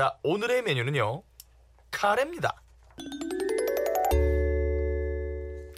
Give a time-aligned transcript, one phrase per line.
[0.00, 1.22] 자, 오늘의 메뉴는요.
[1.90, 2.62] 카레입니다.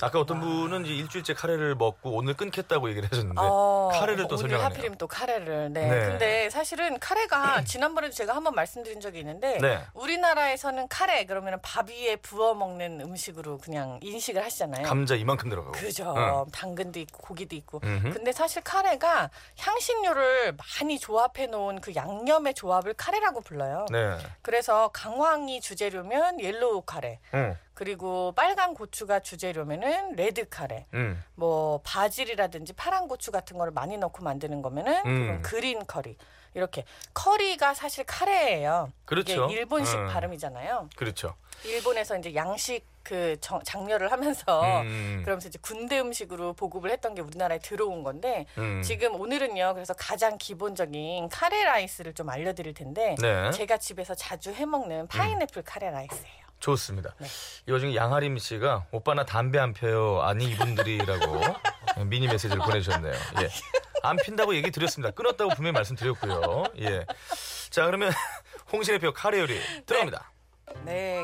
[0.02, 4.38] 아까 어떤 분은 이제 일주일째 카레를 먹고 오늘 끊겠다고 얘기를 하셨는데 어, 카레를 또 오늘
[4.38, 4.64] 설명하네요.
[4.66, 5.72] 하필이면 또 카레를.
[5.72, 5.88] 네.
[5.88, 6.06] 네.
[6.06, 9.80] 근데 사실은 카레가 지난번에도 제가 한번 말씀드린 적이 있는데 네.
[9.94, 14.86] 우리나라에서는 카레 그러면 밥 위에 부어 먹는 음식으로 그냥 인식을 하시잖아요.
[14.86, 15.72] 감자 이만큼 들어가고.
[15.72, 16.14] 그죠.
[16.16, 16.50] 응.
[16.50, 17.80] 당근도 있고 고기도 있고.
[17.84, 18.12] 음흠.
[18.12, 23.86] 근데 사실 카레가 향신료를 많이 조합해 놓은 그 양념의 조합을 카레라고 불러요.
[23.90, 24.18] 네.
[24.42, 27.20] 그래서 강황이 주재료면 yellow 카레.
[27.34, 27.56] 응.
[27.74, 30.86] 그리고 빨간 고추가 주재료면은 red 카레.
[30.94, 31.22] 음.
[31.34, 35.42] 뭐 바질이라든지 파란 고추 같은 거를 많이 넣고 만드는 거면은 음.
[35.42, 36.16] green curry.
[36.54, 38.92] 이렇게 curry가 사실 카레예요.
[39.06, 39.46] 그렇죠.
[39.46, 40.06] 이게 일본식 음.
[40.08, 40.90] 발음이잖아요.
[40.96, 41.34] 그렇죠.
[41.64, 45.22] 일본에서 이제 양식 그 정- 장려를 하면서 음.
[45.24, 48.82] 그러면서 이제 군대 음식으로 보급을 했던 게 우리나라에 들어온 건데 음.
[48.82, 49.72] 지금 오늘은요.
[49.74, 53.50] 그래서 가장 기본적인 카레 라이스를 좀 알려드릴 텐데 네.
[53.52, 56.41] 제가 집에서 자주 해먹는 파인애플 카레 라이스예요.
[56.62, 57.12] 좋습니다.
[57.18, 57.26] 네.
[57.68, 60.22] 이 와중에 양하림 씨가 오빠 나 담배 안 펴요.
[60.22, 61.40] 아니 이분들이라고
[62.06, 63.12] 미니 메시지를 보내주셨네요.
[63.42, 63.48] 예.
[64.04, 65.12] 안 핀다고 얘기 드렸습니다.
[65.12, 66.64] 끊었다고 분명히 말씀드렸고요.
[66.78, 67.04] 예.
[67.70, 68.12] 자 그러면
[68.72, 70.18] 홍신애 표 카레 요리 들어갑니다.
[70.18, 70.41] 네,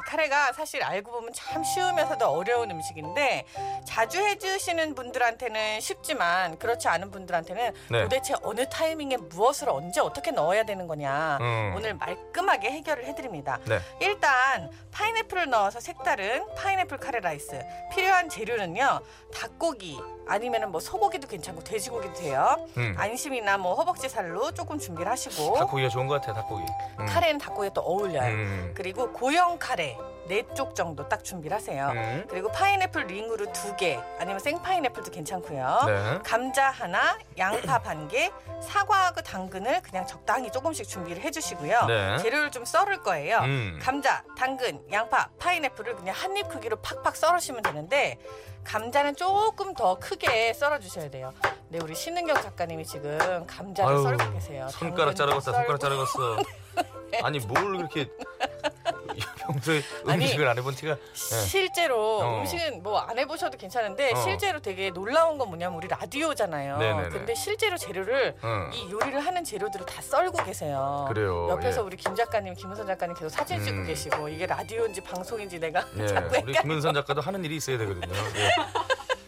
[0.06, 3.45] 카레가 사실 알고 보면 참 쉬우면서도 어려운 음식인데
[3.84, 8.03] 자주 해주시는 분들한테는 쉽지만 그렇지 않은 분들한테는 네.
[8.03, 11.75] 도대체 어느 타이밍에 무엇을 언제 어떻게 넣어야 되는 거냐 음.
[11.77, 13.59] 오늘 말끔하게 해결을 해드립니다.
[13.65, 13.78] 네.
[14.00, 17.61] 일단 파인애플을 넣어서 색다른 파인애플 카레 라이스
[17.93, 19.00] 필요한 재료는요
[19.34, 22.67] 닭고기 아니면은 뭐 소고기도 괜찮고 돼지고기도 돼요.
[22.77, 22.95] 음.
[22.98, 26.34] 안심이나 뭐 허벅지 살로 조금 준비를 하시고 닭고기가 좋은 것 같아요.
[26.34, 26.65] 닭고기.
[27.00, 27.06] 음.
[27.06, 28.34] 카레는 닭고기가 또 어울려요.
[28.34, 28.72] 음.
[28.75, 29.96] 그리고 고형 카레
[30.27, 31.88] 네 쪽 정도 딱 준비를 하세요.
[31.94, 32.27] 음.
[32.28, 35.84] 그리고 파인애플 링으로 두 개, 아니면 생 파인애플도 괜찮고요.
[35.86, 36.18] 네.
[36.22, 41.86] 감자 하나, 양파 반 개, 사과하고 당근을 그냥 적당히 조금씩 준비를 해주시고요.
[41.86, 42.19] 네.
[42.19, 43.38] 재료를 좀 썰을 거예요.
[43.38, 43.78] 음.
[43.80, 48.19] 감자, 당근, 양파, 파인애플을 그냥 한 입 크기로 팍팍 썰으시면 되는데
[48.64, 51.32] 감자는 조금 더 크게 썰어주셔야 돼요.
[51.70, 54.69] 네, 우리 신은경 작가님이 지금 감자를 아유, 썰고 계세요.
[54.69, 55.41] 손가락 자르겠다.
[55.53, 56.06] 손가락 썰고.
[56.06, 56.37] 자르겠어.
[57.22, 58.10] 아니 뭘 그렇게
[59.48, 60.94] 평소에 아니, 음식을 안 해본 티가.
[60.94, 61.00] 네.
[61.14, 62.41] 실제로 어.
[62.41, 64.16] 음식은 뭐 안 해보셔도 괜찮은데 어.
[64.16, 66.76] 실제로 되게 놀라운 건 뭐냐면 우리 라디오잖아요.
[66.78, 67.09] 네네네.
[67.09, 68.70] 근데 실제로 재료를 응.
[68.75, 71.06] 이 요리를 하는 재료들을 다 썰고 계세요.
[71.08, 71.48] 그래요.
[71.50, 71.84] 옆에서 예.
[71.87, 73.87] 우리 김 작가님, 김은선 작가님 계속 사진 찍고 음.
[73.87, 76.53] 계시고 이게 라디오인지 방송인지 내가 예, 자꾸 우리.
[76.53, 78.12] 김은선 작가도 하는 일이 있어야 되거든요.
[78.37, 78.50] 예.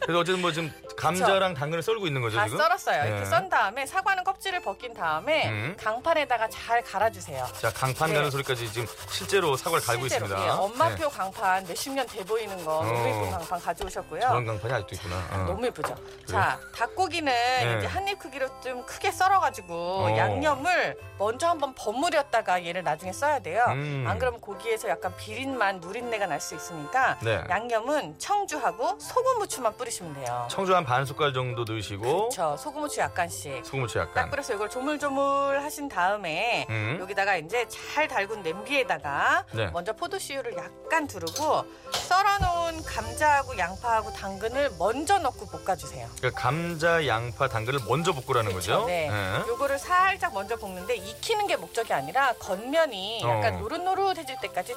[0.01, 0.71] 그래서 어쨌든 뭐 지금
[1.01, 2.59] 감자랑 당근을 썰고 있는 거죠 다 지금?
[2.59, 3.03] 썰었어요.
[3.05, 3.09] 예.
[3.09, 5.77] 이렇게 썬 다음에 사과는 껍질을 벗긴 다음에 음.
[5.79, 7.47] 강판에다가 잘 갈아주세요.
[7.61, 8.17] 자 강판 네.
[8.17, 10.47] 가는 소리까지 지금 실제로 사과를 갈고 실제로, 있습니다.
[10.47, 11.17] 예, 엄마표 네.
[11.17, 13.09] 강판 몇십 년 돼 보이는 거 너무 어.
[13.09, 14.21] 예쁜 강판 가져오셨고요.
[14.21, 15.17] 저런 강판이 아직도 있구나.
[15.33, 15.37] 어.
[15.47, 15.95] 너무 예쁘죠.
[16.27, 17.33] 자, 닭고기는
[17.79, 19.75] 이제 한입 크기로 좀 크게 썰어가지고
[20.07, 20.17] 어.
[20.17, 23.65] 양념을 먼저 한번 버무렸다가 얘를 나중에 써야 돼요.
[23.69, 24.05] 음.
[24.09, 27.45] 안 그러면 고기에서 약간 비린맛, 누린내가 날 수 있으니까 네.
[27.51, 30.49] 양념은 청주하고 소금 후추만 뿌리시면 돼요.
[30.51, 32.57] 청주 한반 숟갈 정도 넣으시고 그렇죠.
[32.59, 33.65] 소금 후추 약간씩.
[33.65, 34.29] 소금 후추 딱 약간.
[34.29, 36.97] 뿌려서 이걸 조물조물 하신 다음에 음.
[37.01, 39.69] 여기다가 이제 잘 달군 냄비에다가 네.
[39.69, 46.09] 먼저 포도씨유를 약간 두르고 썰어놓은 감자하고 양파하고 당근을 먼저 넣고 볶아주세요.
[46.19, 48.85] 그러니까 감자, 양파, 당근을 먼저 볶으라는 거죠.
[48.87, 49.09] 네.
[49.09, 49.49] 예.
[49.49, 53.59] 요거를 살짝 먼저 볶는데 익히는 게 목적이 아니라 겉면이 약간 어.
[53.61, 54.75] 노릇노릇해질 때까지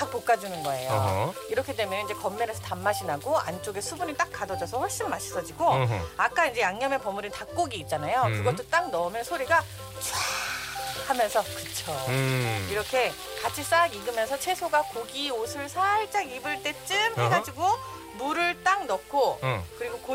[0.00, 0.90] 쫙 볶아주는 거예요.
[0.90, 1.34] 어허.
[1.50, 5.08] 이렇게 되면 이제 겉면에서 단맛이 나고 안쪽에 수분이 딱 가둬져서 훨씬
[5.44, 6.00] 맛있어지고 어허.
[6.16, 8.22] 아까 이제 양념에 버무린 닭고기 있잖아요.
[8.24, 8.38] 음.
[8.38, 11.92] 그것도 딱 넣으면 소리가 쫙 하면서 그쵸.
[12.08, 12.68] 음.
[12.70, 13.12] 이렇게
[13.42, 17.22] 같이 싹 익으면서 채소가 고기 옷을 살짝 입을 때쯤 어허.
[17.24, 17.64] 해가지고
[18.14, 19.62] 물을 딱 넣고 응.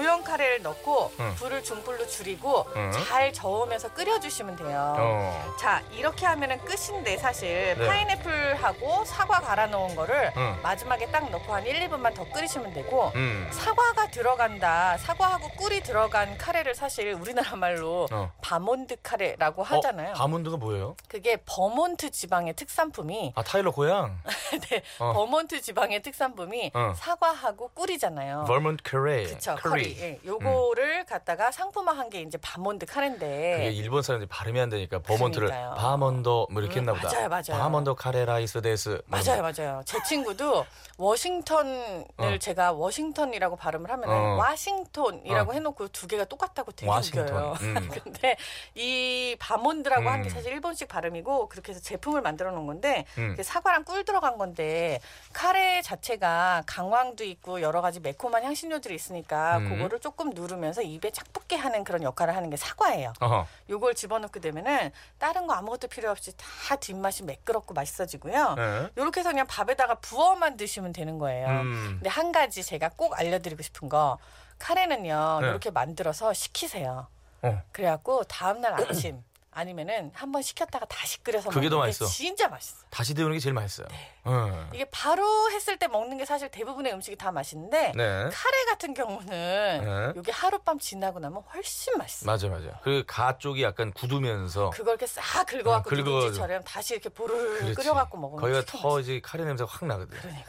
[0.09, 1.35] 고형 카레를 넣고 응.
[1.35, 2.91] 불을 중불로 줄이고 응.
[2.91, 4.95] 잘 저으면서 끓여주시면 돼요.
[4.97, 5.55] 어.
[5.59, 7.87] 자 이렇게 하면은 끝인데 사실 네.
[7.87, 10.59] 파인애플하고 사과 갈아 놓은 거를 응.
[10.63, 13.47] 마지막에 딱 넣고 한 1, 2분만 더 끓이시면 되고 음.
[13.51, 18.31] 사과가 들어간다 사과하고 꿀이 들어간 카레를 사실 우리나라 말로 어.
[18.41, 20.11] 바몬드 카레라고 하잖아요.
[20.11, 20.95] 어, 바몬드가 뭐예요?
[21.07, 24.19] 그게 버몬트 지방의 특산품이 아 타일러 고향.
[24.71, 25.13] 네, 어.
[25.13, 26.93] 버몬트 지방의 특산품이 어.
[26.95, 28.45] 사과하고 꿀이잖아요.
[28.47, 29.25] 버몬트 커리.
[29.25, 29.98] 그쵸, 커리.
[29.99, 33.53] 예, 요거를 갖다가 상품화한 게 이제 바몬드 카레인데.
[33.57, 35.75] 그게 일본 사람들이 발음이 안 되니까 버몬트를 그러니까요.
[35.75, 37.09] 바몬더 뭐 이렇게 음, 했나 보다.
[37.09, 37.61] 맞아요, 맞아요.
[37.63, 39.01] 바몬더 카레 라이스 です.
[39.07, 39.81] 뭐 맞아요, 맞아요.
[39.85, 40.65] 제 친구도
[40.97, 42.37] 워싱턴을 어.
[42.39, 44.35] 제가 워싱턴이라고 발음을 하면 은 어.
[44.35, 45.53] 와싱턴이라고 어.
[45.53, 47.25] 해놓고 두 개가 똑같다고 되게 와싱턴.
[47.25, 47.55] 웃겨요.
[47.61, 47.89] 음.
[48.03, 48.35] 근데
[48.75, 50.33] 이 바몬드라고 한게 음.
[50.33, 53.35] 사실 일본식 발음이고 그렇게 해서 제품을 만들어 놓은 건데 음.
[53.41, 54.99] 사과랑 꿀 들어간 건데
[55.33, 59.69] 카레 자체가 강황도 있고 여러 여러 가지 매콤한 향신료들이 있으니까 음.
[59.69, 63.13] 그거 를 조금 누르면서 입에 착 붙게 하는 그런 역할을 하는 게 사과예요.
[63.19, 63.47] 어허.
[63.69, 68.55] 요걸 집어넣게 되면은 다른 거 아무것도 필요 없이 다 뒷맛이 매끄럽고 맛있어지고요.
[68.57, 68.89] 예.
[68.97, 71.47] 요렇게 해서 그냥 밥에다가 부어만 드시면 되는 거예요.
[71.47, 71.95] 음.
[71.95, 74.19] 근데 한 가지 제가 꼭 알려드리고 싶은 거
[74.59, 75.47] 카레는요 네.
[75.47, 77.07] 이렇게 만들어서 식히세요.
[77.41, 77.61] 어.
[77.71, 79.23] 그래갖고 다음날 아침
[79.59, 82.05] 아니면은 한번 식혔다가 다시 끓여서 그게 더 먹는 맛있어.
[82.05, 82.85] 진짜 맛있어.
[82.89, 83.87] 다시 데우는 게 제일 맛있어요.
[83.91, 84.13] 네.
[84.23, 84.69] 어.
[84.73, 88.29] 이게 바로 했을 때 먹는 게 사실 대부분의 음식이 다 맛있는데 네.
[88.31, 90.13] 카레 같은 경우는 네.
[90.19, 92.25] 이게 하룻밤 지나고 나면 훨씬 맛있어.
[92.25, 92.79] 맞아 맞아.
[92.83, 96.09] 그 가 쪽이 약간 굳으면서 그걸 이렇게 싹 긁어갖고 어, 긁어가지고.
[96.09, 97.73] 누룽지처럼 다시 이렇게 보르르 그렇지.
[97.75, 100.17] 끓여갖고 먹으면 거기가 진짜 더 이제 카레 냄새가 확 나거든.
[100.19, 100.43] 그러니까